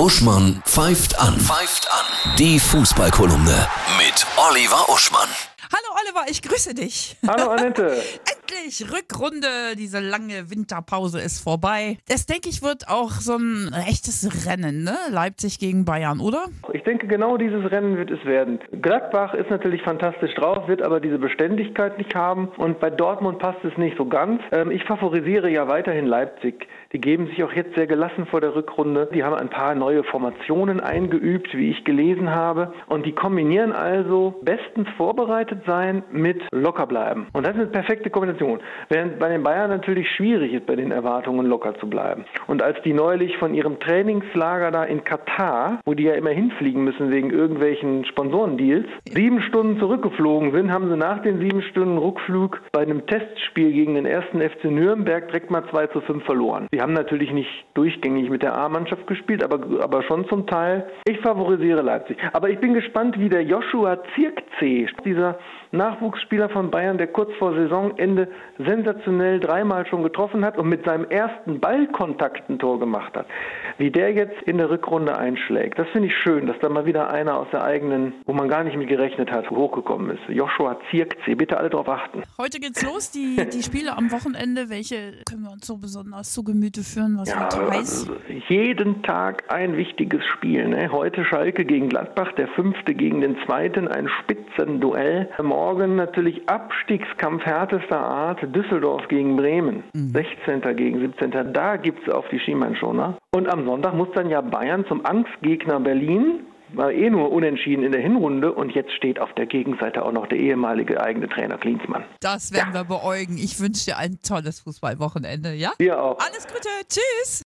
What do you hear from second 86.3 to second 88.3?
zu Gemüte führen? Was Ja, wird heiß? also